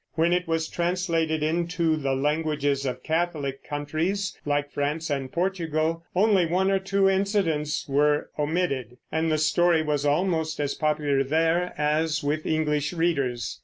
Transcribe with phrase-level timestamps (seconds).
[0.15, 6.47] When it was translated into the languages of Catholic countries, like France and Portugal, only
[6.47, 12.23] one or two incidents were omitted, and the story was almost as popular there as
[12.23, 13.59] with English readers.